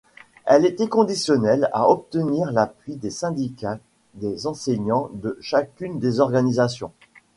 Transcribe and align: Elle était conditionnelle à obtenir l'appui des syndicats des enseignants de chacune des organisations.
Elle 0.47 0.65
était 0.65 0.89
conditionnelle 0.89 1.69
à 1.73 1.87
obtenir 1.87 2.51
l'appui 2.51 2.95
des 2.95 3.11
syndicats 3.11 3.77
des 4.15 4.47
enseignants 4.47 5.11
de 5.13 5.37
chacune 5.41 5.99
des 5.99 6.19
organisations. 6.19 6.91